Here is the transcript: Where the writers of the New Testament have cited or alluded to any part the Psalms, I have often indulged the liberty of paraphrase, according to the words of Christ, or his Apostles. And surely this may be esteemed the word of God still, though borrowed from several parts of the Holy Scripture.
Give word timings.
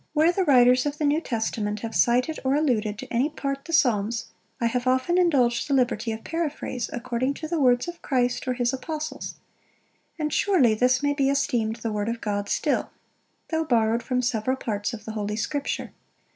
Where 0.13 0.31
the 0.31 0.43
writers 0.43 0.87
of 0.87 0.97
the 0.97 1.05
New 1.05 1.21
Testament 1.21 1.81
have 1.81 1.93
cited 1.93 2.39
or 2.43 2.55
alluded 2.55 2.97
to 2.97 3.13
any 3.13 3.29
part 3.29 3.65
the 3.65 3.71
Psalms, 3.71 4.31
I 4.59 4.65
have 4.65 4.87
often 4.87 5.19
indulged 5.19 5.67
the 5.67 5.75
liberty 5.75 6.11
of 6.11 6.23
paraphrase, 6.23 6.89
according 6.91 7.35
to 7.35 7.47
the 7.47 7.59
words 7.59 7.87
of 7.87 8.01
Christ, 8.01 8.47
or 8.47 8.53
his 8.55 8.73
Apostles. 8.73 9.35
And 10.17 10.33
surely 10.33 10.73
this 10.73 11.03
may 11.03 11.13
be 11.13 11.29
esteemed 11.29 11.75
the 11.75 11.91
word 11.91 12.09
of 12.09 12.19
God 12.19 12.49
still, 12.49 12.89
though 13.51 13.63
borrowed 13.63 14.01
from 14.01 14.23
several 14.23 14.57
parts 14.57 14.91
of 14.91 15.05
the 15.05 15.11
Holy 15.11 15.35
Scripture. 15.35 15.91